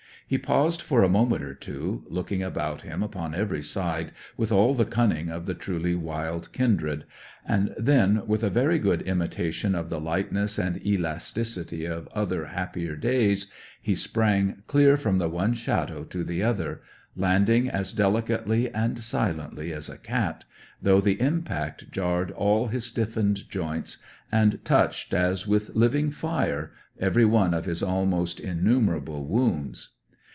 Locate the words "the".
4.73-4.85, 5.45-5.53, 9.89-9.99, 15.17-15.27, 16.23-16.41, 21.01-21.19